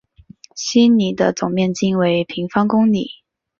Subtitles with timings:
[0.55, 3.07] 希尼的总面积为平方公里。